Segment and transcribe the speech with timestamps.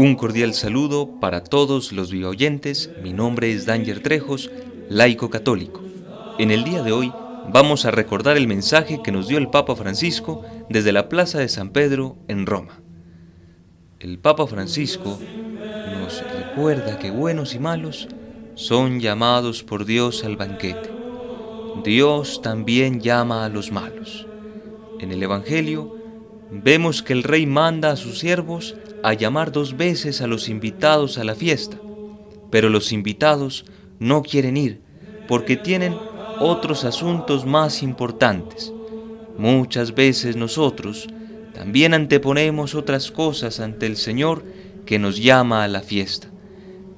[0.00, 2.88] Un cordial saludo para todos los oyentes.
[3.02, 4.48] Mi nombre es Danger Trejos,
[4.88, 5.82] laico católico.
[6.38, 7.12] En el día de hoy
[7.52, 11.48] vamos a recordar el mensaje que nos dio el Papa Francisco desde la Plaza de
[11.48, 12.80] San Pedro en Roma.
[13.98, 15.18] El Papa Francisco
[15.98, 18.06] nos recuerda que buenos y malos
[18.54, 20.92] son llamados por Dios al banquete.
[21.82, 24.28] Dios también llama a los malos.
[25.00, 25.97] En el Evangelio
[26.50, 31.18] vemos que el rey manda a sus siervos a llamar dos veces a los invitados
[31.18, 31.78] a la fiesta,
[32.50, 33.64] pero los invitados
[33.98, 34.80] no quieren ir
[35.28, 35.94] porque tienen
[36.40, 38.72] otros asuntos más importantes.
[39.36, 41.08] Muchas veces nosotros
[41.54, 44.44] también anteponemos otras cosas ante el Señor
[44.86, 46.28] que nos llama a la fiesta.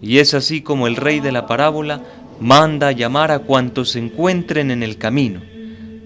[0.00, 2.02] Y es así como el rey de la parábola
[2.40, 5.42] manda a llamar a cuantos se encuentren en el camino,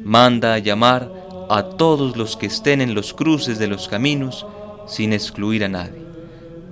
[0.02, 1.12] manda a llamar
[1.48, 4.46] a todos los que estén en los cruces de los caminos,
[4.86, 6.02] sin excluir a nadie.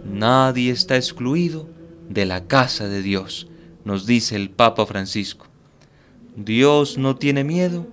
[0.05, 1.69] Nadie está excluido
[2.09, 3.49] de la casa de Dios,
[3.85, 5.47] nos dice el Papa Francisco.
[6.37, 7.87] Dios no tiene miedo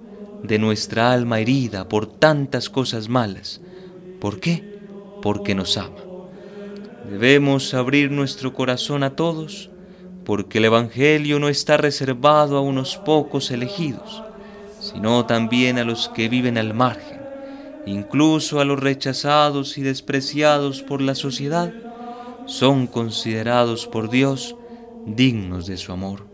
[0.43, 3.61] de nuestra alma herida por tantas cosas malas.
[4.19, 4.79] ¿Por qué?
[5.21, 5.95] Porque nos ama.
[7.09, 9.69] Debemos abrir nuestro corazón a todos,
[10.25, 14.23] porque el Evangelio no está reservado a unos pocos elegidos
[14.93, 17.19] sino también a los que viven al margen,
[17.85, 21.73] incluso a los rechazados y despreciados por la sociedad,
[22.45, 24.55] son considerados por Dios
[25.05, 26.27] dignos de su amor.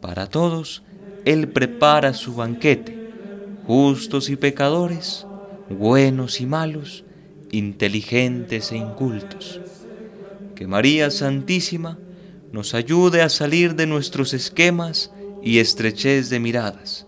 [0.00, 0.82] Para todos,
[1.24, 3.10] Él prepara su banquete,
[3.66, 5.26] justos y pecadores,
[5.70, 7.04] buenos y malos,
[7.50, 9.60] inteligentes e incultos.
[10.54, 11.98] Que María Santísima
[12.52, 15.10] nos ayude a salir de nuestros esquemas
[15.42, 17.06] y estrechez de miradas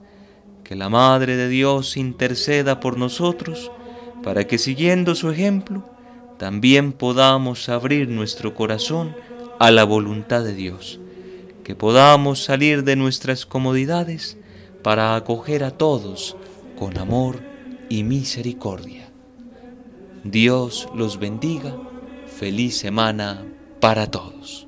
[0.68, 3.72] que la Madre de Dios interceda por nosotros,
[4.22, 5.82] para que siguiendo su ejemplo,
[6.36, 9.16] también podamos abrir nuestro corazón
[9.58, 11.00] a la voluntad de Dios,
[11.64, 14.36] que podamos salir de nuestras comodidades
[14.82, 16.36] para acoger a todos
[16.78, 17.40] con amor
[17.88, 19.08] y misericordia.
[20.22, 21.74] Dios los bendiga.
[22.26, 23.42] Feliz semana
[23.80, 24.67] para todos.